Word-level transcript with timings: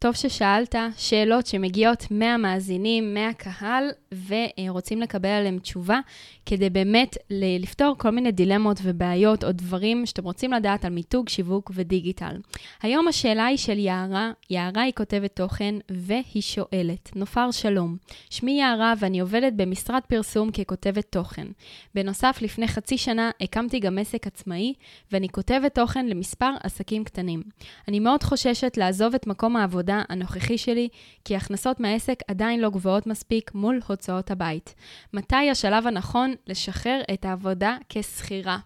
טוב 0.00 0.14
ששאלת, 0.14 0.74
שאלות 0.96 1.46
שמגיעות 1.46 2.06
מהמאזינים, 2.10 3.14
מהקהל, 3.14 3.84
ורוצים 4.28 5.00
לקבל 5.00 5.28
עליהן 5.28 5.58
תשובה, 5.58 6.00
כדי 6.46 6.70
באמת 6.70 7.16
לפתור 7.30 7.94
כל 7.98 8.10
מיני 8.10 8.32
דילמות 8.32 8.80
ובעיות 8.82 9.44
או 9.44 9.52
דברים 9.52 10.06
שאתם 10.06 10.24
רוצים 10.24 10.52
לדעת 10.52 10.84
על 10.84 10.92
מיתוג, 10.92 11.28
שיווק 11.28 11.70
ודיגיטל. 11.74 12.36
היום 12.82 13.08
השאלה 13.08 13.46
היא 13.46 13.56
של 13.56 13.78
יערה, 13.78 14.30
יערה 14.50 14.82
היא 14.82 14.92
כותבת 14.96 15.36
תוכן, 15.36 15.74
והיא 15.90 16.42
שואלת, 16.42 17.10
נופר 17.16 17.50
שלום, 17.50 17.96
שמי 18.30 18.52
יערה 18.52 18.94
ואני 18.98 19.20
עובדת 19.20 19.52
במשרד 19.52 20.00
פרסום 20.08 20.50
ככותבת 20.50 21.06
תוכן. 21.10 21.46
בנוסף, 21.94 22.38
לפני 22.42 22.68
חצי 22.68 22.98
שנה 22.98 23.30
הקמתי 23.40 23.78
גם 23.78 23.98
עסק 23.98 24.26
עצמאי, 24.26 24.74
ואני 25.12 25.28
כותבת 25.28 25.74
תוכן 25.74 26.06
למספר 26.06 26.50
עסקים 26.62 27.04
קטנים. 27.04 27.42
אני 27.88 28.00
מאוד 28.00 28.22
חוששת 28.22 28.76
לעזוב 28.76 29.14
את 29.14 29.26
מקום 29.26 29.56
העבודה 29.56 29.87
העבודה 29.88 30.04
הנוכחי 30.08 30.58
שלי, 30.58 30.88
כי 31.24 31.36
הכנסות 31.36 31.80
מהעסק 31.80 32.18
עדיין 32.28 32.60
לא 32.60 32.70
גבוהות 32.70 33.06
מספיק 33.06 33.54
מול 33.54 33.80
הוצאות 33.88 34.30
הבית. 34.30 34.74
מתי 35.12 35.50
השלב 35.50 35.86
הנכון 35.86 36.34
לשחרר 36.46 37.00
את 37.14 37.24
העבודה 37.24 37.76
כשכירה? 37.88 38.58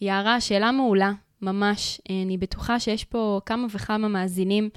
יערה, 0.00 0.40
שאלה 0.40 0.72
מעולה, 0.72 1.12
ממש. 1.42 2.00
אני 2.10 2.38
בטוחה 2.38 2.80
שיש 2.80 3.04
פה 3.04 3.40
כמה 3.46 3.66
וכמה 3.70 4.08
מאזינים 4.08 4.68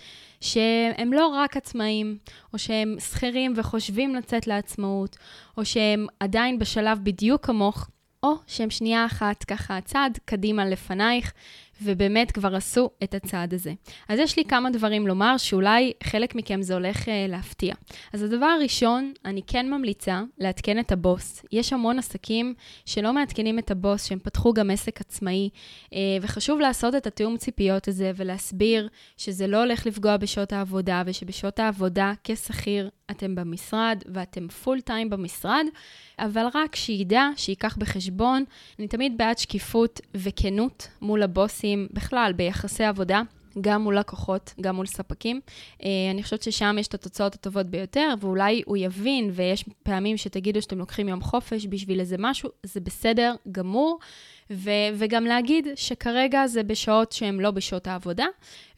שהם 0.41 1.13
לא 1.13 1.27
רק 1.27 1.57
עצמאים, 1.57 2.17
או 2.53 2.59
שהם 2.59 2.95
שכירים 2.99 3.53
וחושבים 3.55 4.15
לצאת 4.15 4.47
לעצמאות, 4.47 5.17
או 5.57 5.65
שהם 5.65 6.07
עדיין 6.19 6.59
בשלב 6.59 6.99
בדיוק 7.03 7.45
כמוך, 7.45 7.89
או 8.23 8.33
שהם 8.47 8.69
שנייה 8.69 9.05
אחת 9.05 9.43
ככה 9.43 9.81
צעד 9.81 10.19
קדימה 10.25 10.65
לפנייך, 10.65 11.33
ובאמת 11.81 12.31
כבר 12.31 12.55
עשו 12.55 12.89
את 13.03 13.13
הצעד 13.15 13.53
הזה. 13.53 13.73
אז 14.09 14.19
יש 14.19 14.37
לי 14.37 14.45
כמה 14.45 14.69
דברים 14.69 15.07
לומר 15.07 15.37
שאולי 15.37 15.93
חלק 16.03 16.35
מכם 16.35 16.61
זה 16.61 16.73
הולך 16.73 17.05
uh, 17.05 17.09
להפתיע. 17.29 17.75
אז 18.13 18.23
הדבר 18.23 18.45
הראשון, 18.45 19.13
אני 19.25 19.41
כן 19.47 19.69
ממליצה 19.69 20.21
לעדכן 20.37 20.79
את 20.79 20.91
הבוס. 20.91 21.45
יש 21.51 21.73
המון 21.73 21.99
עסקים 21.99 22.53
שלא 22.85 23.13
מעדכנים 23.13 23.59
את 23.59 23.71
הבוס, 23.71 24.05
שהם 24.05 24.19
פתחו 24.19 24.53
גם 24.53 24.69
עסק 24.69 25.01
עצמאי, 25.01 25.49
uh, 25.85 25.93
וחשוב 26.21 26.59
לעשות 26.59 26.95
את 26.95 27.07
התיאום 27.07 27.37
ציפיות 27.37 27.87
הזה 27.87 28.11
ולהסביר 28.15 28.89
שזה 29.17 29.47
לא 29.47 29.57
הולך 29.57 29.85
לפגוע 29.85 30.17
בשעות 30.17 30.53
העבודה, 30.53 31.03
ושבשעות 31.05 31.59
העבודה 31.59 32.13
כשכיר 32.23 32.89
אתם 33.11 33.35
במשרד 33.35 34.03
ואתם 34.13 34.47
פול 34.47 34.81
טיים 34.81 35.09
במשרד, 35.09 35.65
אבל 36.19 36.45
רק 36.53 36.75
שידע, 36.75 37.23
שייקח 37.35 37.77
בחשבון, 37.77 38.43
אני 38.79 38.87
תמיד 38.87 39.17
בעד 39.17 39.37
שקיפות 39.37 40.01
וכנות 40.15 40.87
מול 41.01 41.23
הבוסים, 41.23 41.87
בכלל, 41.93 42.33
ביחסי 42.35 42.83
עבודה. 42.83 43.21
גם 43.61 43.81
מול 43.81 43.97
לקוחות, 43.97 44.53
גם 44.61 44.75
מול 44.75 44.85
ספקים. 44.85 45.41
אה, 45.83 45.89
אני 46.11 46.23
חושבת 46.23 46.43
ששם 46.43 46.75
יש 46.79 46.87
את 46.87 46.93
התוצאות 46.93 47.35
הטובות 47.35 47.65
ביותר, 47.65 48.13
ואולי 48.19 48.61
הוא 48.65 48.77
יבין, 48.77 49.29
ויש 49.33 49.65
פעמים 49.83 50.17
שתגידו 50.17 50.61
שאתם 50.61 50.77
לוקחים 50.77 51.09
יום 51.09 51.21
חופש 51.21 51.67
בשביל 51.69 51.99
איזה 51.99 52.15
משהו, 52.19 52.49
זה 52.63 52.79
בסדר 52.79 53.35
גמור. 53.51 53.99
ו- 54.51 54.89
וגם 54.95 55.25
להגיד 55.25 55.67
שכרגע 55.75 56.47
זה 56.47 56.63
בשעות 56.63 57.11
שהן 57.11 57.39
לא 57.39 57.51
בשעות 57.51 57.87
העבודה, 57.87 58.25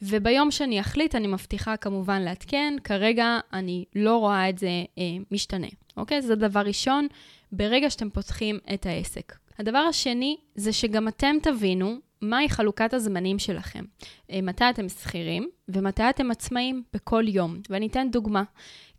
וביום 0.02 0.52
שאני 0.52 0.80
אחליט, 0.80 1.16
אני 1.16 1.28
מבטיחה 1.28 1.78
כמובן 1.78 2.22
לעדכן, 2.22 2.74
כרגע 2.84 3.40
אני 3.54 3.86
לא 3.96 4.18
רואה 4.18 4.50
את 4.50 4.58
זה 4.58 4.68
אה, 4.98 5.04
משתנה, 5.32 5.68
אוקיי? 5.98 6.22
זה 6.22 6.36
דבר 6.36 6.60
ראשון, 6.60 7.08
ברגע 7.52 7.90
שאתם 7.90 8.10
פותחים 8.10 8.60
את 8.74 8.86
העסק. 8.86 9.36
הדבר 9.60 9.78
השני 9.78 10.38
זה 10.56 10.74
שגם 10.74 11.08
אתם 11.08 11.36
תבינו 11.42 11.96
מהי 12.22 12.50
חלוקת 12.50 12.94
הזמנים 12.94 13.40
שלכם. 13.40 13.84
אה, 14.32 14.42
מתי 14.42 14.70
אתם 14.70 14.90
שכירים 14.90 15.50
ומתי 15.70 16.10
אתם 16.10 16.32
עצמאים 16.32 16.84
בכל 16.94 17.24
יום. 17.28 17.58
ואני 17.70 17.88
אתן 17.88 18.08
דוגמה. 18.12 18.44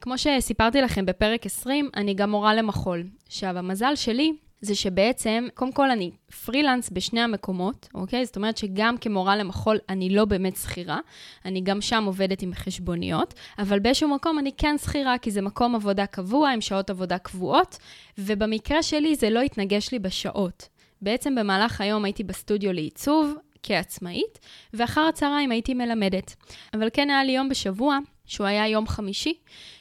כמו 0.01 0.19
שסיפרתי 0.19 0.81
לכם 0.81 1.07
בפרק 1.07 1.47
20, 1.47 1.91
אני 1.97 2.15
גם 2.15 2.31
מורה 2.31 2.55
למחול. 2.55 3.03
עכשיו, 3.27 3.59
המזל 3.59 3.97
שלי 3.97 4.33
זה 4.61 4.75
שבעצם, 4.75 5.47
קודם 5.55 5.73
כל 5.73 5.91
אני 5.91 6.11
פרילנס 6.45 6.91
בשני 6.91 7.21
המקומות, 7.21 7.89
אוקיי? 7.95 8.27
זאת 8.27 8.37
אומרת 8.37 8.57
שגם 8.57 8.97
כמורה 8.97 9.37
למחול 9.37 9.79
אני 9.89 10.11
לא 10.11 10.25
באמת 10.25 10.57
שכירה, 10.57 10.99
אני 11.45 11.61
גם 11.61 11.81
שם 11.81 12.05
עובדת 12.07 12.43
עם 12.43 12.55
חשבוניות, 12.55 13.35
אבל 13.59 13.79
באיזשהו 13.79 14.09
מקום 14.15 14.39
אני 14.39 14.53
כן 14.57 14.79
שכירה, 14.79 15.19
כי 15.19 15.31
זה 15.31 15.43
מקום 15.43 15.75
עבודה 15.75 16.07
קבוע 16.07 16.51
עם 16.51 16.61
שעות 16.61 16.91
עבודה 16.91 17.19
קבועות, 17.19 17.79
ובמקרה 18.19 18.83
שלי 18.83 19.15
זה 19.15 19.31
לא 19.31 19.41
התנגש 19.41 19.93
לי 19.93 19.99
בשעות. 19.99 20.69
בעצם 21.03 21.35
במהלך 21.35 21.81
היום 21.81 22.05
הייתי 22.05 22.25
בסטודיו 22.25 22.73
לעיצוב, 22.73 23.35
כעצמאית, 23.63 24.39
ואחר 24.75 25.01
הצהריים 25.01 25.51
הייתי 25.51 25.75
מלמדת. 25.75 26.35
אבל 26.75 26.89
כן 26.93 27.11
היה 27.11 27.25
לי 27.25 27.33
יום 27.33 27.49
בשבוע, 27.49 27.99
שהוא 28.27 28.47
היה 28.47 28.69
יום 28.69 28.87
חמישי, 28.87 29.35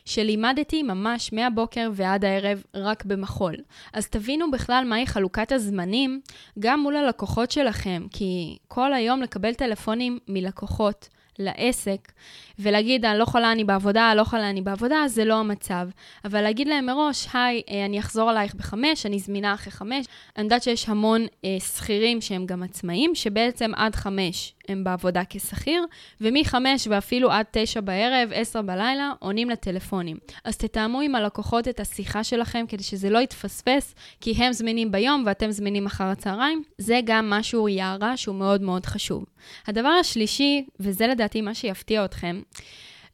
שלימדתי 0.06 0.84
ממש 0.84 1.34
מהבוקר 1.34 1.90
ועד 1.94 2.26
הערב 2.26 2.64
רק 2.74 3.06
במחול. 3.06 3.56
אז 3.94 4.08
תבינו 4.08 4.52
בכלל 4.52 4.86
מהי 4.88 5.08
חלוקת 5.08 5.52
הזמנים 5.52 6.22
גם 6.60 6.80
מול 6.80 6.96
הלקוחות 6.96 7.52
שלכם, 7.52 8.08
כי 8.12 8.58
כל 8.68 8.94
היום 8.94 9.22
לקבל 9.22 9.54
טלפונים 9.54 10.20
מלקוחות 10.28 11.10
לעסק, 11.40 12.12
ולהגיד, 12.60 13.06
אני 13.06 13.20
לא 13.20 13.24
יכולה, 13.24 13.52
אני 13.52 13.64
בעבודה, 13.64 14.14
לא 14.16 14.22
יכולה, 14.22 14.50
אני 14.50 14.62
בעבודה, 14.62 15.08
זה 15.08 15.26
לא 15.26 15.34
המצב. 15.34 15.88
אבל 16.26 16.42
להגיד 16.42 16.68
להם 16.68 16.86
מראש, 16.86 17.28
היי, 17.34 17.62
אה, 17.70 17.86
אני 17.86 18.00
אחזור 18.00 18.30
עלייך 18.30 18.56
בחמש, 18.56 19.06
אני 19.06 19.20
זמינה 19.20 19.54
אחרי 19.54 19.72
חמש. 19.72 20.06
אני 20.38 20.44
יודעת 20.44 20.64
שיש 20.64 20.90
המון 20.90 21.26
אה, 21.46 21.58
שכירים 21.60 22.22
שהם 22.22 22.46
גם 22.46 22.64
עצמאים, 22.64 23.16
שבעצם 23.16 23.72
עד 23.76 23.96
חמש 23.96 24.54
הם 24.70 24.84
בעבודה 24.84 25.22
כשכיר, 25.30 25.86
ומחמש 26.22 26.88
ואפילו 26.88 27.32
עד 27.32 27.46
תשע 27.52 27.82
בערב, 27.82 28.30
עשר 28.34 28.62
בלילה, 28.62 29.12
עונים 29.20 29.50
לטלפונים. 29.50 30.18
אז 30.44 30.58
תתאמו 30.58 31.02
עם 31.02 31.16
הלקוחות 31.16 31.68
את 31.68 31.80
השיחה 31.80 32.24
שלכם 32.24 32.66
כדי 32.68 32.84
שזה 32.84 33.10
לא 33.10 33.20
יתפספס, 33.20 33.96
כי 34.22 34.32
הם 34.32 34.54
זמינים 34.54 34.92
ביום 34.92 35.24
ואתם 35.26 35.52
זמינים 35.52 35.86
אחר 35.86 36.04
הצהריים. 36.04 36.64
זה 36.78 37.00
גם 37.06 37.30
משהו 37.30 37.70
יערה 37.70 38.18
שהוא 38.18 38.36
מאוד 38.36 38.62
מאוד 38.62 38.86
חשוב. 38.86 39.26
הדבר 39.68 39.90
השלישי, 39.90 40.66
וזה 40.80 41.08
לדעתי 41.08 41.42
מה 41.42 41.54
שיפתיע 41.54 42.06
אתכם, 42.06 42.42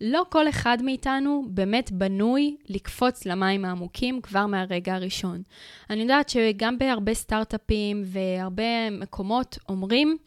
לא 0.01 0.25
כל 0.29 0.49
אחד 0.49 0.77
מאיתנו 0.81 1.45
באמת 1.47 1.91
בנוי 1.91 2.55
לקפוץ 2.69 3.25
למים 3.25 3.65
העמוקים 3.65 4.21
כבר 4.21 4.45
מהרגע 4.45 4.95
הראשון. 4.95 5.41
אני 5.89 6.01
יודעת 6.01 6.29
שגם 6.29 6.77
בהרבה 6.77 7.13
סטארט-אפים 7.13 8.03
והרבה 8.05 8.89
מקומות 8.91 9.57
אומרים 9.69 10.17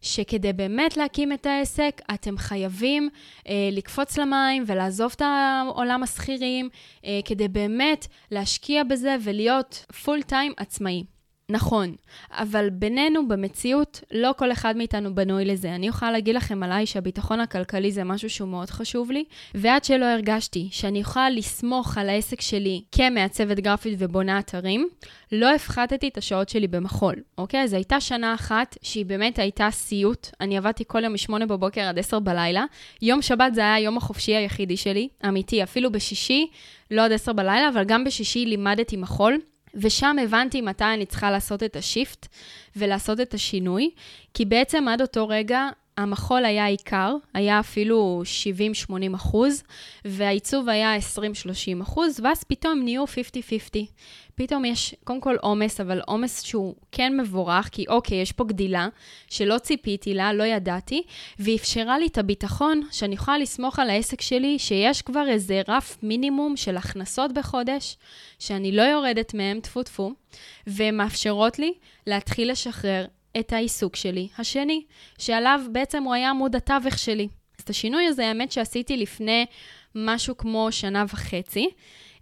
שכדי 0.00 0.52
באמת 0.52 0.96
להקים 0.96 1.32
את 1.32 1.46
העסק, 1.46 2.00
אתם 2.14 2.38
חייבים 2.38 3.08
אה, 3.48 3.68
לקפוץ 3.72 4.18
למים 4.18 4.64
ולעזוב 4.66 5.12
את 5.16 5.22
העולם 5.24 6.02
השכירים, 6.02 6.68
אה, 7.04 7.20
כדי 7.24 7.48
באמת 7.48 8.06
להשקיע 8.30 8.84
בזה 8.84 9.16
ולהיות 9.24 9.84
פול 10.04 10.22
טיים 10.22 10.52
עצמאי. 10.56 11.17
נכון, 11.50 11.94
אבל 12.30 12.70
בינינו, 12.70 13.28
במציאות, 13.28 14.00
לא 14.12 14.34
כל 14.38 14.52
אחד 14.52 14.76
מאיתנו 14.76 15.14
בנוי 15.14 15.44
לזה. 15.44 15.74
אני 15.74 15.86
יכולה 15.86 16.10
להגיד 16.10 16.34
לכם 16.34 16.62
עליי 16.62 16.86
שהביטחון 16.86 17.40
הכלכלי 17.40 17.92
זה 17.92 18.04
משהו 18.04 18.30
שהוא 18.30 18.48
מאוד 18.48 18.70
חשוב 18.70 19.10
לי, 19.10 19.24
ועד 19.54 19.84
שלא 19.84 20.04
הרגשתי 20.04 20.68
שאני 20.70 20.98
יכולה 20.98 21.30
לסמוך 21.30 21.98
על 21.98 22.08
העסק 22.08 22.40
שלי 22.40 22.82
כמעצבת 22.92 23.60
גרפית 23.60 23.94
ובונה 23.98 24.38
אתרים, 24.38 24.88
לא 25.32 25.54
הפחתתי 25.54 26.08
את 26.08 26.18
השעות 26.18 26.48
שלי 26.48 26.68
במחול, 26.68 27.14
אוקיי? 27.38 27.62
אז 27.62 27.72
הייתה 27.72 28.00
שנה 28.00 28.34
אחת 28.34 28.76
שהיא 28.82 29.06
באמת 29.06 29.38
הייתה 29.38 29.68
סיוט. 29.70 30.28
אני 30.40 30.58
עבדתי 30.58 30.84
כל 30.86 31.04
יום 31.04 31.12
מ-8 31.12 31.46
בבוקר 31.46 31.80
עד 31.80 31.98
10 31.98 32.18
בלילה. 32.18 32.64
יום 33.02 33.22
שבת 33.22 33.54
זה 33.54 33.60
היה 33.60 33.74
היום 33.74 33.96
החופשי 33.96 34.36
היחידי 34.36 34.76
שלי, 34.76 35.08
אמיתי, 35.28 35.62
אפילו 35.62 35.92
בשישי, 35.92 36.46
לא 36.90 37.04
עד 37.04 37.12
10 37.12 37.32
בלילה, 37.32 37.68
אבל 37.68 37.84
גם 37.84 38.04
בשישי 38.04 38.46
לימדתי 38.46 38.96
מחול. 38.96 39.38
ושם 39.80 40.16
הבנתי 40.22 40.60
מתי 40.60 40.84
אני 40.84 41.06
צריכה 41.06 41.30
לעשות 41.30 41.62
את 41.62 41.76
השיפט 41.76 42.26
ולעשות 42.76 43.20
את 43.20 43.34
השינוי, 43.34 43.90
כי 44.34 44.44
בעצם 44.44 44.88
עד 44.88 45.00
אותו 45.00 45.28
רגע 45.28 45.68
המחול 45.98 46.44
היה 46.44 46.66
עיקר, 46.66 47.16
היה 47.34 47.60
אפילו 47.60 48.22
70-80 48.88 49.16
אחוז, 49.16 49.62
והעיצוב 50.04 50.68
היה 50.68 50.96
20-30 50.96 51.82
אחוז, 51.82 52.20
ואז 52.22 52.44
פתאום 52.44 52.80
נהיו 52.84 53.04
50-50. 53.04 53.08
פתאום 54.34 54.64
יש, 54.64 54.94
קודם 55.04 55.20
כל 55.20 55.36
עומס, 55.40 55.80
אבל 55.80 56.00
עומס 56.06 56.42
שהוא 56.42 56.74
כן 56.92 57.20
מבורך, 57.20 57.68
כי 57.72 57.84
אוקיי, 57.88 58.22
יש 58.22 58.32
פה 58.32 58.44
גדילה 58.44 58.88
שלא 59.30 59.58
ציפיתי 59.58 60.14
לה, 60.14 60.32
לא 60.32 60.44
ידעתי, 60.44 61.02
ואפשרה 61.38 61.98
לי 61.98 62.06
את 62.06 62.18
הביטחון 62.18 62.80
שאני 62.90 63.14
יכולה 63.14 63.38
לסמוך 63.38 63.78
על 63.78 63.90
העסק 63.90 64.20
שלי, 64.20 64.58
שיש 64.58 65.02
כבר 65.02 65.24
איזה 65.28 65.62
רף 65.68 65.98
מינימום 66.02 66.56
של 66.56 66.76
הכנסות 66.76 67.32
בחודש, 67.32 67.96
שאני 68.38 68.72
לא 68.72 68.82
יורדת 68.82 69.34
מהם, 69.34 69.60
טפו 69.60 69.82
טפו, 69.82 70.12
ומאפשרות 70.66 71.58
לי 71.58 71.72
להתחיל 72.06 72.50
לשחרר 72.50 73.04
את 73.40 73.52
העיסוק 73.52 73.96
שלי 73.96 74.28
השני, 74.38 74.82
שעליו 75.18 75.60
בעצם 75.72 76.02
הוא 76.02 76.14
היה 76.14 76.30
עמוד 76.30 76.56
התווך 76.56 76.98
שלי. 76.98 77.28
אז 77.58 77.62
את 77.64 77.70
השינוי 77.70 78.06
הזה, 78.06 78.28
האמת 78.28 78.52
שעשיתי 78.52 78.96
לפני 78.96 79.46
משהו 79.94 80.36
כמו 80.36 80.68
שנה 80.70 81.04
וחצי. 81.08 81.68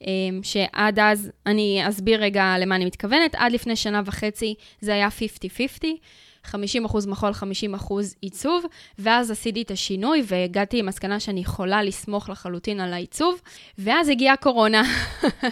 אמ, 0.03 0.41
שעד 0.43 0.99
אז, 0.99 1.31
אני 1.47 1.89
אסביר 1.89 2.23
רגע 2.23 2.55
למה 2.59 2.77
אני 2.77 2.85
מתכוונת, 2.85 3.35
עד 3.35 3.53
לפני 3.53 3.77
שנה 3.77 4.03
וחצי 4.05 4.55
זה 4.81 4.95
היה 4.95 5.09
50-50. 5.83 5.87
50% 6.55 7.09
מחול, 7.09 7.31
50% 7.31 7.93
עיצוב, 8.21 8.65
ואז 8.99 9.31
עשיתי 9.31 9.63
את 9.63 9.71
השינוי 9.71 10.23
והגעתי 10.27 10.83
למסקנה 10.83 11.21
שאני 11.21 11.41
יכולה 11.41 11.83
לסמוך 11.83 12.29
לחלוטין 12.29 12.81
על 12.81 12.93
העיצוב, 12.93 13.41
ואז 13.79 14.09
הגיעה 14.09 14.37
קורונה. 14.37 14.83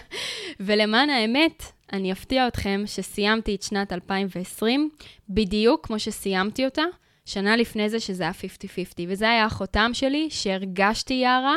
ולמען 0.60 1.10
האמת, 1.10 1.62
אני 1.92 2.12
אפתיע 2.12 2.48
אתכם 2.48 2.82
שסיימתי 2.86 3.54
את 3.54 3.62
שנת 3.62 3.92
2020 3.92 4.90
בדיוק 5.28 5.86
כמו 5.86 5.98
שסיימתי 5.98 6.64
אותה, 6.64 6.82
שנה 7.24 7.56
לפני 7.56 7.88
זה 7.88 8.00
שזה 8.00 8.22
היה 8.22 8.32
50-50, 8.32 8.36
וזה 9.08 9.28
היה 9.30 9.44
החותם 9.44 9.90
שלי 9.94 10.28
שהרגשתי 10.30 11.14
יערה. 11.14 11.56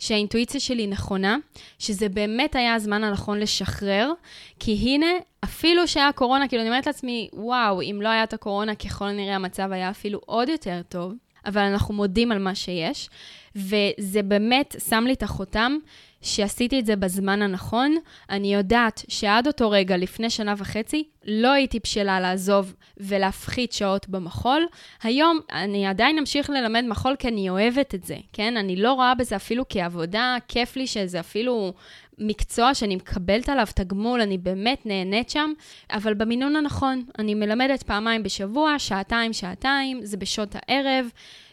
שהאינטואיציה 0.00 0.60
שלי 0.60 0.86
נכונה, 0.86 1.36
שזה 1.78 2.08
באמת 2.08 2.54
היה 2.56 2.74
הזמן 2.74 3.04
הנכון 3.04 3.38
לשחרר, 3.40 4.12
כי 4.58 4.72
הנה, 4.72 5.06
אפילו 5.44 5.88
שהיה 5.88 6.12
קורונה, 6.12 6.48
כאילו 6.48 6.62
אני 6.62 6.70
אומרת 6.70 6.86
לעצמי, 6.86 7.28
וואו, 7.32 7.82
אם 7.82 7.98
לא 8.02 8.08
היה 8.08 8.24
את 8.24 8.32
הקורונה, 8.32 8.74
ככל 8.74 9.04
הנראה 9.04 9.34
המצב 9.34 9.72
היה 9.72 9.90
אפילו 9.90 10.20
עוד 10.26 10.48
יותר 10.48 10.80
טוב, 10.88 11.12
אבל 11.46 11.60
אנחנו 11.60 11.94
מודים 11.94 12.32
על 12.32 12.38
מה 12.38 12.54
שיש, 12.54 13.10
וזה 13.56 14.22
באמת 14.22 14.76
שם 14.88 15.04
לי 15.06 15.12
את 15.12 15.22
החותם 15.22 15.76
שעשיתי 16.22 16.80
את 16.80 16.86
זה 16.86 16.96
בזמן 16.96 17.42
הנכון. 17.42 17.96
אני 18.30 18.54
יודעת 18.54 19.04
שעד 19.08 19.46
אותו 19.46 19.70
רגע, 19.70 19.96
לפני 19.96 20.30
שנה 20.30 20.54
וחצי, 20.56 21.04
לא 21.24 21.52
הייתי 21.52 21.78
בשלה 21.84 22.20
לעזוב 22.20 22.74
ולהפחית 22.96 23.72
שעות 23.72 24.08
במחול. 24.08 24.66
היום 25.02 25.40
אני 25.52 25.86
עדיין 25.86 26.18
אמשיך 26.18 26.50
ללמד 26.50 26.84
מחול 26.88 27.16
כי 27.18 27.28
אני 27.28 27.50
אוהבת 27.50 27.94
את 27.94 28.04
זה, 28.04 28.16
כן? 28.32 28.56
אני 28.56 28.76
לא 28.76 28.92
רואה 28.92 29.14
בזה 29.14 29.36
אפילו 29.36 29.64
כעבודה, 29.68 30.36
כיף 30.48 30.76
לי 30.76 30.86
שזה 30.86 31.20
אפילו 31.20 31.72
מקצוע 32.20 32.74
שאני 32.74 32.96
מקבלת 32.96 33.48
עליו 33.48 33.66
תגמול, 33.74 34.20
אני 34.20 34.38
באמת 34.38 34.86
נהנית 34.86 35.30
שם, 35.30 35.52
אבל 35.90 36.14
במינון 36.14 36.56
הנכון. 36.56 37.04
אני 37.18 37.34
מלמדת 37.34 37.82
פעמיים 37.82 38.22
בשבוע, 38.22 38.78
שעתיים, 38.78 39.32
שעתיים, 39.32 40.00
זה 40.04 40.16
בשעות 40.16 40.54
הערב, 40.54 41.06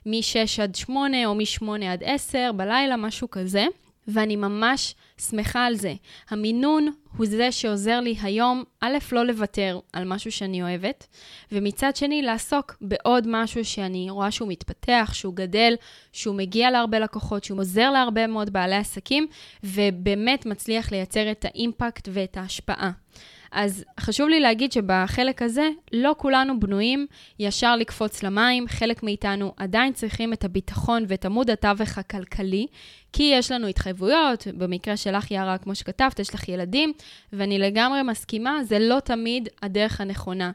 מ-6 0.05 0.61
עד 0.63 0.75
8 0.75 1.25
או 1.25 1.35
מ-8 1.35 1.85
עד 1.91 2.03
10 2.03 2.51
בלילה, 2.55 2.97
משהו 2.97 3.31
כזה. 3.31 3.65
ואני 4.07 4.35
ממש 4.35 4.95
שמחה 5.29 5.65
על 5.65 5.75
זה. 5.75 5.93
המינון 6.29 6.91
הוא 7.17 7.25
זה 7.25 7.51
שעוזר 7.51 7.99
לי 7.99 8.15
היום, 8.21 8.63
א', 8.81 8.97
לא 9.11 9.25
לוותר 9.25 9.79
על 9.93 10.03
משהו 10.05 10.31
שאני 10.31 10.63
אוהבת, 10.63 11.07
ומצד 11.51 11.95
שני, 11.95 12.21
לעסוק 12.21 12.77
בעוד 12.81 13.23
משהו 13.27 13.65
שאני 13.65 14.09
רואה 14.09 14.31
שהוא 14.31 14.49
מתפתח, 14.49 15.09
שהוא 15.13 15.33
גדל, 15.33 15.75
שהוא 16.11 16.35
מגיע 16.35 16.71
להרבה 16.71 16.99
לקוחות, 16.99 17.43
שהוא 17.43 17.59
עוזר 17.59 17.91
להרבה 17.91 18.27
מאוד 18.27 18.53
בעלי 18.53 18.75
עסקים, 18.75 19.27
ובאמת 19.63 20.45
מצליח 20.45 20.91
לייצר 20.91 21.31
את 21.31 21.45
האימפקט 21.45 22.09
ואת 22.11 22.37
ההשפעה. 22.37 22.91
אז 23.51 23.85
חשוב 23.99 24.29
לי 24.29 24.39
להגיד 24.39 24.71
שבחלק 24.71 25.41
הזה, 25.41 25.69
לא 25.93 26.15
כולנו 26.17 26.59
בנויים 26.59 27.07
ישר 27.39 27.75
לקפוץ 27.75 28.23
למים, 28.23 28.67
חלק 28.67 29.03
מאיתנו 29.03 29.53
עדיין 29.57 29.93
צריכים 29.93 30.33
את 30.33 30.45
הביטחון 30.45 31.05
ואת 31.07 31.25
עמוד 31.25 31.49
התווך 31.49 31.97
הכלכלי, 31.97 32.67
כי 33.13 33.23
יש 33.23 33.51
לנו 33.51 33.67
התחייבויות, 33.67 34.47
במקרה 34.57 34.97
שלך, 34.97 35.31
יערה, 35.31 35.57
כמו 35.57 35.75
שכתבת, 35.75 36.19
יש 36.19 36.33
לך 36.33 36.49
ילדים, 36.49 36.93
ואני 37.33 37.59
לגמרי 37.59 38.01
מסכימה, 38.03 38.63
זה 38.63 38.79
לא 38.79 38.99
תמיד 38.99 39.49
הדרך 39.61 40.01
הנכונה. 40.01 40.51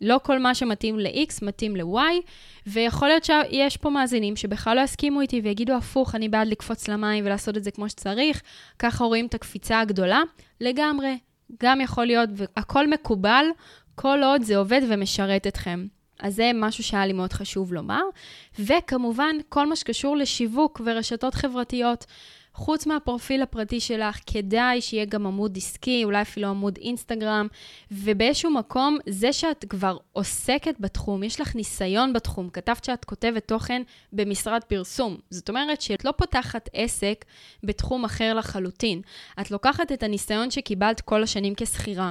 לא 0.00 0.20
כל 0.22 0.38
מה 0.38 0.54
שמתאים 0.54 0.98
ל-X 0.98 1.32
מתאים 1.42 1.76
ל-Y, 1.76 2.30
ויכול 2.66 3.08
להיות 3.08 3.24
שיש 3.24 3.76
פה 3.76 3.90
מאזינים 3.90 4.36
שבכלל 4.36 4.76
לא 4.76 4.80
יסכימו 4.80 5.20
איתי 5.20 5.40
ויגידו 5.40 5.72
הפוך, 5.72 6.14
אני 6.14 6.28
בעד 6.28 6.48
לקפוץ 6.48 6.88
למים 6.88 7.26
ולעשות 7.26 7.56
את 7.56 7.64
זה 7.64 7.70
כמו 7.70 7.88
שצריך, 7.88 8.42
ככה 8.78 9.04
רואים 9.04 9.26
את 9.26 9.34
הקפיצה 9.34 9.80
הגדולה. 9.80 10.22
לגמרי, 10.60 11.14
גם 11.62 11.80
יכול 11.80 12.04
להיות, 12.04 12.28
והכל 12.34 12.90
מקובל, 12.90 13.44
כל 13.94 14.22
עוד 14.24 14.42
זה 14.42 14.56
עובד 14.56 14.80
ומשרת 14.88 15.46
אתכם. 15.46 15.86
אז 16.20 16.34
זה 16.34 16.50
משהו 16.54 16.84
שהיה 16.84 17.06
לי 17.06 17.12
מאוד 17.12 17.32
חשוב 17.32 17.72
לומר. 17.72 18.02
וכמובן, 18.58 19.36
כל 19.48 19.66
מה 19.66 19.76
שקשור 19.76 20.16
לשיווק 20.16 20.80
ורשתות 20.84 21.34
חברתיות. 21.34 22.06
חוץ 22.60 22.86
מהפרופיל 22.86 23.42
הפרטי 23.42 23.80
שלך, 23.80 24.18
כדאי 24.26 24.80
שיהיה 24.80 25.04
גם 25.04 25.26
עמוד 25.26 25.56
עסקי, 25.56 26.04
אולי 26.04 26.22
אפילו 26.22 26.48
עמוד 26.48 26.78
אינסטגרם, 26.82 27.46
ובאיזשהו 27.90 28.50
מקום, 28.50 28.98
זה 29.08 29.32
שאת 29.32 29.64
כבר 29.68 29.96
עוסקת 30.12 30.74
בתחום, 30.80 31.22
יש 31.22 31.40
לך 31.40 31.56
ניסיון 31.56 32.12
בתחום, 32.12 32.50
כתבת 32.50 32.84
שאת 32.84 33.04
כותבת 33.04 33.48
תוכן 33.48 33.82
במשרד 34.12 34.64
פרסום. 34.64 35.16
זאת 35.30 35.48
אומרת 35.48 35.80
שאת 35.80 36.04
לא 36.04 36.12
פותחת 36.16 36.68
עסק 36.72 37.24
בתחום 37.64 38.04
אחר 38.04 38.34
לחלוטין. 38.34 39.00
את 39.40 39.50
לוקחת 39.50 39.92
את 39.92 40.02
הניסיון 40.02 40.50
שקיבלת 40.50 41.00
כל 41.00 41.22
השנים 41.22 41.54
כשכירה. 41.56 42.10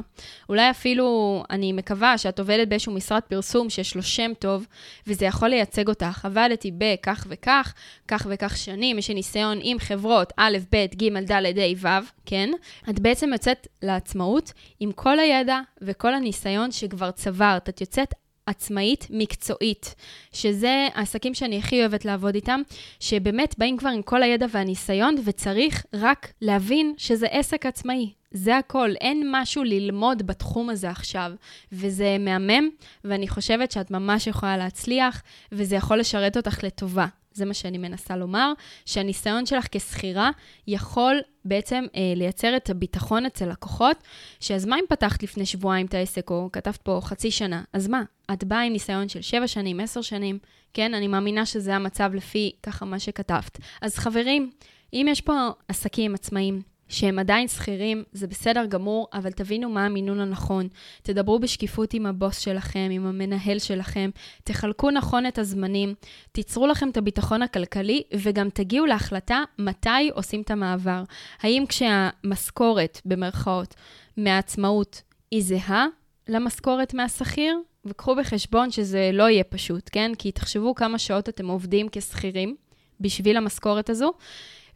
אולי 0.49 0.69
אפילו, 0.69 1.43
אני 1.49 1.73
מקווה 1.73 2.17
שאת 2.17 2.39
עובדת 2.39 2.67
באיזשהו 2.67 2.93
משרד 2.93 3.21
פרסום 3.21 3.69
שיש 3.69 3.95
לו 3.95 4.03
שם 4.03 4.31
טוב, 4.39 4.67
וזה 5.07 5.25
יכול 5.25 5.47
לייצג 5.47 5.87
אותך. 5.87 6.25
עבדתי 6.25 6.71
בכך 6.77 7.25
וכך, 7.29 7.73
כך 8.07 8.27
וכך 8.29 8.57
שנים, 8.57 8.97
יש 8.97 9.07
לי 9.07 9.13
ניסיון 9.13 9.59
עם 9.61 9.79
חברות. 9.79 10.33
א', 10.41 10.57
ב', 10.71 10.85
ג', 10.95 11.31
ד', 11.31 11.31
ה', 11.59 11.73
ו', 11.77 12.05
כן? 12.25 12.49
את 12.89 12.99
בעצם 12.99 13.29
יוצאת 13.33 13.67
לעצמאות 13.81 14.53
עם 14.79 14.91
כל 14.91 15.19
הידע 15.19 15.59
וכל 15.81 16.13
הניסיון 16.13 16.71
שכבר 16.71 17.11
צברת. 17.11 17.69
את 17.69 17.81
יוצאת 17.81 18.13
עצמאית 18.45 19.07
מקצועית, 19.09 19.95
שזה 20.33 20.87
העסקים 20.93 21.33
שאני 21.33 21.57
הכי 21.57 21.79
אוהבת 21.81 22.05
לעבוד 22.05 22.35
איתם, 22.35 22.61
שבאמת 22.99 23.55
באים 23.57 23.77
כבר 23.77 23.89
עם 23.89 24.01
כל 24.01 24.23
הידע 24.23 24.45
והניסיון, 24.51 25.15
וצריך 25.23 25.85
רק 25.93 26.33
להבין 26.41 26.93
שזה 26.97 27.27
עסק 27.27 27.65
עצמאי. 27.65 28.13
זה 28.31 28.57
הכל, 28.57 28.89
אין 29.01 29.27
משהו 29.31 29.63
ללמוד 29.63 30.27
בתחום 30.27 30.69
הזה 30.69 30.89
עכשיו, 30.89 31.31
וזה 31.71 32.17
מהמם, 32.19 32.69
ואני 33.03 33.27
חושבת 33.27 33.71
שאת 33.71 33.91
ממש 33.91 34.27
יכולה 34.27 34.57
להצליח, 34.57 35.21
וזה 35.51 35.75
יכול 35.75 35.99
לשרת 35.99 36.37
אותך 36.37 36.63
לטובה. 36.63 37.05
זה 37.39 37.45
מה 37.45 37.53
שאני 37.53 37.77
מנסה 37.77 38.15
לומר, 38.15 38.53
שהניסיון 38.85 39.45
שלך 39.45 39.67
כשכירה 39.71 40.29
יכול 40.67 41.21
בעצם 41.45 41.85
אה, 41.95 42.13
לייצר 42.15 42.57
את 42.57 42.69
הביטחון 42.69 43.25
אצל 43.25 43.49
לקוחות, 43.49 43.97
שאז 44.39 44.65
מה 44.65 44.75
אם 44.75 44.85
פתחת 44.89 45.23
לפני 45.23 45.45
שבועיים 45.45 45.85
את 45.85 45.93
העסק, 45.93 46.29
או 46.29 46.49
כתבת 46.53 46.77
פה 46.77 46.99
חצי 47.03 47.31
שנה, 47.31 47.63
אז 47.73 47.87
מה? 47.87 48.03
את 48.33 48.43
באה 48.43 48.61
עם 48.61 48.73
ניסיון 48.73 49.09
של 49.09 49.21
שבע 49.21 49.47
שנים, 49.47 49.79
עשר 49.79 50.01
שנים, 50.01 50.39
כן? 50.73 50.93
אני 50.93 51.07
מאמינה 51.07 51.45
שזה 51.45 51.75
המצב 51.75 52.11
לפי 52.13 52.51
ככה 52.63 52.85
מה 52.85 52.99
שכתבת. 52.99 53.59
אז 53.81 53.97
חברים, 53.97 54.51
אם 54.93 55.05
יש 55.09 55.21
פה 55.21 55.49
עסקים 55.67 56.15
עצמאים, 56.15 56.61
שהם 56.89 57.19
עדיין 57.19 57.47
שכירים, 57.47 58.03
זה 58.11 58.27
בסדר 58.27 58.65
גמור, 58.65 59.07
אבל 59.13 59.31
תבינו 59.31 59.69
מה 59.69 59.85
המינון 59.85 60.19
הנכון. 60.19 60.67
תדברו 61.03 61.39
בשקיפות 61.39 61.93
עם 61.93 62.05
הבוס 62.05 62.39
שלכם, 62.39 62.89
עם 62.91 63.05
המנהל 63.05 63.59
שלכם, 63.59 64.09
תחלקו 64.43 64.91
נכון 64.91 65.25
את 65.25 65.37
הזמנים, 65.37 65.93
תיצרו 66.31 66.67
לכם 66.67 66.89
את 66.89 66.97
הביטחון 66.97 67.41
הכלכלי, 67.41 68.03
וגם 68.15 68.49
תגיעו 68.49 68.85
להחלטה 68.85 69.43
מתי 69.59 70.09
עושים 70.13 70.41
את 70.41 70.51
המעבר. 70.51 71.03
האם 71.41 71.63
כשהמשכורת, 71.69 73.01
במרכאות, 73.05 73.75
מהעצמאות 74.17 75.01
היא 75.31 75.43
זהה 75.43 75.85
למשכורת 76.27 76.93
מהשכיר? 76.93 77.57
וקחו 77.85 78.15
בחשבון 78.15 78.71
שזה 78.71 79.09
לא 79.13 79.29
יהיה 79.29 79.43
פשוט, 79.43 79.89
כן? 79.91 80.11
כי 80.17 80.31
תחשבו 80.31 80.75
כמה 80.75 80.99
שעות 80.99 81.29
אתם 81.29 81.47
עובדים 81.47 81.87
כשכירים 81.91 82.55
בשביל 82.99 83.37
המשכורת 83.37 83.89
הזו. 83.89 84.11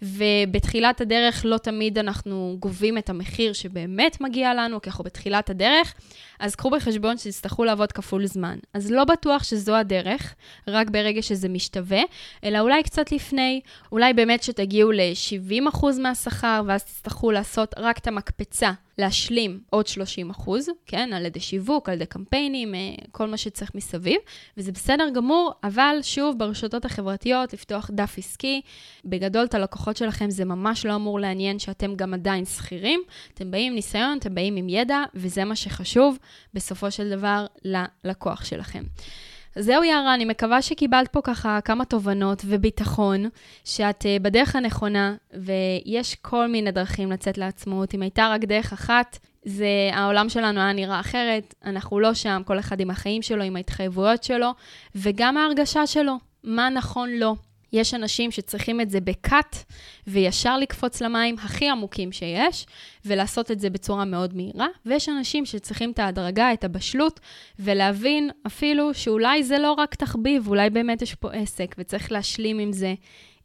ובתחילת 0.04 1.02
הדרך 1.02 1.46
לא 1.46 1.58
תמיד 1.58 1.98
אנחנו 1.98 2.58
גובים 2.60 2.98
את 2.98 3.10
המחיר 3.10 3.54
שבאמת 3.54 4.22
מגיע 4.22 4.54
לנו, 4.54 4.82
כי 4.82 4.90
אנחנו 4.90 5.04
בתחילת 5.04 5.50
הדרך, 5.50 5.94
אז 6.40 6.56
קחו 6.56 6.70
בחשבון 6.70 7.18
שתצטרכו 7.18 7.64
לעבוד 7.64 7.92
כפול 7.92 8.26
זמן. 8.26 8.58
אז 8.74 8.92
לא 8.92 9.04
בטוח 9.04 9.44
שזו 9.44 9.76
הדרך, 9.76 10.36
רק 10.68 10.90
ברגע 10.90 11.22
שזה 11.22 11.50
משתווה, 11.50 12.02
אלא 12.44 12.60
אולי 12.60 12.84
קצת 12.84 13.12
לפני, 13.12 13.62
אולי 13.92 14.14
באמת 14.14 14.44
שתגיעו 14.44 14.92
ל-70% 14.92 15.86
מהשכר, 16.00 16.62
ואז 16.68 16.84
תצטרכו 16.84 17.32
לעשות 17.32 17.76
רק 17.78 17.98
את 17.98 18.08
המקפצה. 18.08 18.72
להשלים 18.98 19.60
עוד 19.70 19.88
30 19.88 20.30
אחוז, 20.30 20.70
כן, 20.86 21.10
על 21.14 21.26
ידי 21.26 21.40
שיווק, 21.40 21.90
על 21.90 21.96
ידי 21.96 22.06
קמפיינים, 22.06 22.76
אה, 22.76 22.80
כל 23.12 23.28
מה 23.28 23.38
שצריך 23.38 23.76
מסביב, 23.76 24.18
וזה 24.58 24.72
בסדר 24.72 25.10
גמור, 25.14 25.54
אבל 25.64 25.98
שוב, 26.02 26.40
ברשתות 26.40 26.86
החברתיות, 26.86 27.54
לפתוח 27.54 27.90
דף 27.94 28.16
עסקי, 28.18 28.62
בגדול 29.06 29.46
את 29.46 29.54
הלקוחות 29.54 29.98
שלכם 29.98 30.30
זה 30.30 30.46
ממש 30.46 30.86
לא 30.86 30.96
אמור 30.96 31.20
לעניין 31.20 31.60
שאתם 31.60 31.96
גם 31.96 32.14
עדיין 32.14 32.46
שכירים, 32.46 33.02
אתם 33.34 33.52
באים 33.52 33.68
עם 33.72 33.76
ניסיון, 33.76 34.18
אתם 34.18 34.36
באים 34.36 34.56
עם 34.56 34.70
ידע, 34.70 35.04
וזה 35.14 35.44
מה 35.44 35.56
שחשוב 35.56 36.18
בסופו 36.54 36.92
של 36.92 37.10
דבר 37.10 37.46
ללקוח 37.66 38.46
שלכם. 38.46 38.84
זהו 39.56 39.84
יערה, 39.84 40.14
אני 40.14 40.26
מקווה 40.26 40.62
שקיבלת 40.62 41.08
פה 41.08 41.22
ככה 41.24 41.60
כמה 41.62 41.86
תובנות 41.86 42.42
וביטחון, 42.46 43.30
שאת 43.64 44.02
uh, 44.02 44.24
בדרך 44.24 44.56
הנכונה, 44.56 45.16
ויש 45.34 46.16
כל 46.16 46.48
מיני 46.48 46.72
דרכים 46.72 47.12
לצאת 47.12 47.38
לעצמאות. 47.38 47.94
אם 47.96 48.02
הייתה 48.02 48.28
רק 48.28 48.42
דרך 48.42 48.74
אחת, 48.74 49.20
זה, 49.46 49.90
העולם 49.94 50.30
שלנו 50.30 50.60
היה 50.60 50.74
נראה 50.74 51.00
אחרת, 51.00 51.56
אנחנו 51.66 52.00
לא 52.00 52.14
שם, 52.14 52.42
כל 52.46 52.60
אחד 52.60 52.80
עם 52.80 52.90
החיים 52.90 53.22
שלו, 53.22 53.44
עם 53.44 53.56
ההתחייבויות 53.56 54.24
שלו, 54.24 54.54
וגם 54.96 55.38
ההרגשה 55.38 55.88
שלו, 55.88 56.18
מה 56.44 56.70
נכון 56.70 57.10
לו. 57.10 57.36
יש 57.74 57.94
אנשים 57.94 58.32
שצריכים 58.32 58.82
את 58.82 58.90
זה 58.90 59.02
בקאט, 59.02 59.56
וישר 60.08 60.58
לקפוץ 60.58 61.02
למים 61.02 61.36
הכי 61.40 61.70
עמוקים 61.70 62.12
שיש, 62.12 62.66
ולעשות 63.06 63.52
את 63.52 63.60
זה 63.60 63.70
בצורה 63.70 64.06
מאוד 64.06 64.36
מהירה, 64.36 64.68
ויש 64.86 65.10
אנשים 65.10 65.46
שצריכים 65.46 65.92
את 65.92 66.00
ההדרגה, 66.00 66.54
את 66.54 66.64
הבשלות, 66.64 67.20
ולהבין 67.60 68.30
אפילו 68.48 68.94
שאולי 68.94 69.44
זה 69.44 69.60
לא 69.60 69.72
רק 69.72 69.96
תחביב, 69.96 70.48
אולי 70.48 70.70
באמת 70.70 71.02
יש 71.02 71.16
פה 71.16 71.32
עסק, 71.32 71.76
וצריך 71.78 72.12
להשלים 72.12 72.60
עם 72.60 72.74
זה 72.74 72.94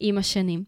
עם 0.00 0.18
השנים. 0.18 0.64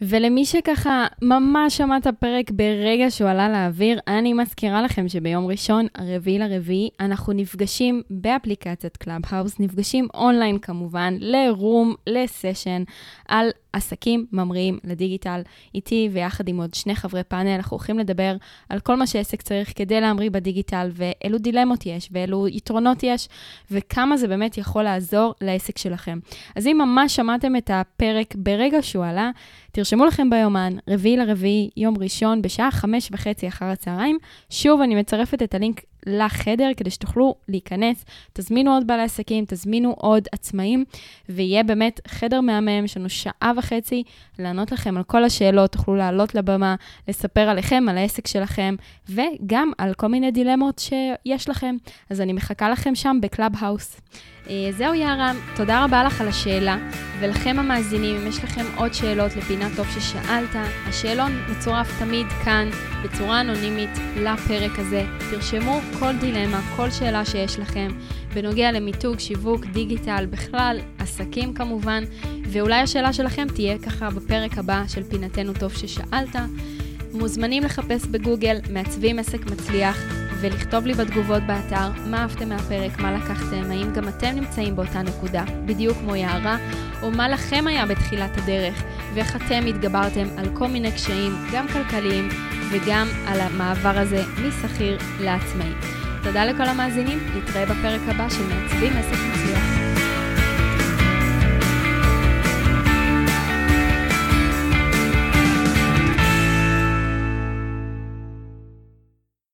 ולמי 0.00 0.44
שככה 0.44 1.06
ממש 1.22 1.76
שמע 1.76 1.96
את 1.96 2.06
הפרק 2.06 2.50
ברגע 2.50 3.10
שהוא 3.10 3.30
עלה 3.30 3.48
לאוויר, 3.48 3.98
אני 4.08 4.32
מזכירה 4.32 4.82
לכם 4.82 5.08
שביום 5.08 5.46
ראשון, 5.46 5.86
הרביעי 5.94 6.38
לרביעי, 6.38 6.90
אנחנו 7.00 7.32
נפגשים 7.32 8.02
באפליקציית 8.10 8.96
Clubhouse, 8.96 9.60
נפגשים 9.60 10.08
אונליין 10.14 10.58
כמובן, 10.58 11.14
ל 11.20 11.32
room, 11.32 11.94
לסשן, 12.06 12.82
על 13.28 13.48
עסקים 13.76 14.26
ממריאים 14.32 14.78
לדיגיטל. 14.84 15.40
איתי 15.74 16.08
ויחד 16.12 16.48
עם 16.48 16.60
עוד 16.60 16.74
שני 16.74 16.94
חברי 16.94 17.22
פאנל, 17.24 17.48
אנחנו 17.48 17.76
הולכים 17.76 17.98
לדבר 17.98 18.36
על 18.68 18.80
כל 18.80 18.96
מה 18.96 19.06
שעסק 19.06 19.42
צריך 19.42 19.72
כדי 19.76 20.00
להמריא 20.00 20.30
בדיגיטל, 20.30 20.90
ואילו 20.92 21.38
דילמות 21.38 21.86
יש, 21.86 22.08
ואילו 22.12 22.48
יתרונות 22.48 23.02
יש, 23.02 23.28
וכמה 23.70 24.16
זה 24.16 24.28
באמת 24.28 24.58
יכול 24.58 24.82
לעזור 24.82 25.34
לעסק 25.40 25.78
שלכם. 25.78 26.18
אז 26.56 26.66
אם 26.66 26.78
ממש 26.78 27.16
שמעתם 27.16 27.56
את 27.56 27.70
הפרק 27.74 28.34
ברגע 28.36 28.82
שהוא 28.82 29.04
עלה, 29.04 29.30
תרשמו 29.72 30.04
לכם 30.04 30.30
ביומן, 30.30 30.72
רביעי 30.90 31.16
לרביעי, 31.16 31.70
יום 31.76 31.94
ראשון, 31.98 32.42
בשעה 32.42 32.70
חמש 32.70 33.08
וחצי 33.12 33.48
אחר 33.48 33.64
הצהריים. 33.64 34.18
שוב, 34.50 34.80
אני 34.80 34.94
מצרפת 34.94 35.42
את 35.42 35.54
הלינק 35.54 35.82
לחדר 36.06 36.68
כדי 36.76 36.90
שתוכלו 36.90 37.34
להיכנס. 37.48 38.04
תזמינו 38.32 38.74
עוד 38.74 38.86
בעלי 38.86 39.02
עסקים, 39.02 39.44
תזמינו 39.48 39.94
עוד 39.98 40.28
עצמאים, 40.32 40.84
ויהיה 41.28 41.62
באמת 41.62 42.00
חדר 42.08 42.40
מהמם, 42.40 42.84
יש 42.84 42.96
לנו 42.96 43.08
שעה 43.08 43.52
וחצי 43.56 44.02
לענות 44.38 44.72
לכם 44.72 44.96
על 44.96 45.02
כל 45.02 45.24
השאלות, 45.24 45.72
תוכלו 45.72 45.96
לעלות 45.96 46.34
לבמה, 46.34 46.74
לספר 47.08 47.48
עליכם, 47.48 47.84
על 47.88 47.98
העסק 47.98 48.26
שלכם, 48.26 48.74
וגם 49.08 49.72
על 49.78 49.94
כל 49.94 50.06
מיני 50.06 50.30
דילמות 50.30 50.78
שיש 50.78 51.48
לכם. 51.48 51.76
אז 52.10 52.20
אני 52.20 52.32
מחכה 52.32 52.70
לכם 52.70 52.94
שם 52.94 53.18
ב 53.22 53.52
Clubhouse. 53.58 54.00
אה, 54.50 54.72
זהו 54.72 54.94
יערה, 54.94 55.32
תודה 55.56 55.84
רבה 55.84 56.04
לך 56.04 56.20
על 56.20 56.28
השאלה, 56.28 56.78
ולכם 57.20 57.58
המאזינים, 57.58 58.16
אם 58.16 58.26
יש 58.26 58.44
לכם 58.44 58.64
עוד 58.76 58.94
שאלות 58.94 59.36
לפינה 59.36 59.68
טוב 59.76 59.86
ששאלת, 59.90 60.56
השאלון 60.86 61.32
מצורף 61.50 61.98
תמיד 61.98 62.26
כאן, 62.44 62.70
בצורה 63.04 63.40
אנונימית, 63.40 63.90
לפרק 64.16 64.78
הזה. 64.78 65.04
תרשמו 65.30 65.80
כל 65.98 66.12
דילמה, 66.20 66.60
כל 66.76 66.90
שאלה 66.90 67.24
שיש 67.24 67.58
לכם, 67.58 67.88
בנוגע 68.34 68.72
למיתוג, 68.72 69.18
שיווק, 69.18 69.64
דיגיטל, 69.64 70.26
בכלל, 70.30 70.80
עסקים 70.98 71.54
כמובן, 71.54 72.04
ואולי 72.52 72.80
השאלה 72.80 73.12
שלכם 73.12 73.46
תהיה 73.54 73.78
ככה 73.78 74.10
בפרק 74.10 74.58
הבא 74.58 74.82
של 74.88 75.02
פינתנו 75.02 75.52
טוב 75.52 75.72
ששאלת. 75.72 76.36
מוזמנים 77.12 77.62
לחפש 77.62 78.06
בגוגל 78.06 78.58
מעצבים 78.70 79.18
עסק 79.18 79.46
מצליח 79.46 80.15
ולכתוב 80.40 80.86
לי 80.86 80.94
בתגובות 80.94 81.42
באתר 81.42 81.90
מה 82.06 82.22
אהבתם 82.22 82.48
מהפרק, 82.48 82.98
מה 82.98 83.12
לקחתם, 83.12 83.70
האם 83.70 83.92
גם 83.92 84.08
אתם 84.08 84.26
נמצאים 84.34 84.76
באותה 84.76 85.02
נקודה, 85.02 85.44
בדיוק 85.66 85.98
כמו 85.98 86.16
יערה, 86.16 86.56
או 87.02 87.10
מה 87.10 87.28
לכם 87.28 87.66
היה 87.66 87.86
בתחילת 87.86 88.38
הדרך, 88.38 88.82
ואיך 89.14 89.36
אתם 89.36 89.66
התגברתם 89.66 90.26
על 90.36 90.46
כל 90.54 90.66
מיני 90.66 90.92
קשיים, 90.92 91.32
גם 91.52 91.68
כלכליים 91.68 92.28
וגם 92.70 93.06
על 93.26 93.40
המעבר 93.40 93.98
הזה 93.98 94.22
משכיר 94.48 94.98
לעצמאי. 95.20 95.72
תודה 96.22 96.44
לכל 96.44 96.62
המאזינים, 96.62 97.18
נתראה 97.36 97.66
בפרק 97.66 98.00
הבא 98.08 98.28
של 98.28 98.46
מעצבים 98.46 98.92
עסק 98.96 99.18
מצליח. 99.32 99.75